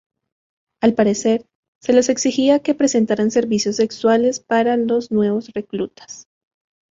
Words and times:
Al 0.81 0.95
parecer, 0.95 1.45
se 1.79 1.93
les 1.93 2.09
exigía 2.09 2.57
que 2.63 2.73
prestaran 2.73 3.29
servicios 3.29 3.75
sexuales 3.75 4.39
para 4.39 4.75
los 4.75 5.11
nuevos 5.11 5.49
reclutas. 5.53 6.25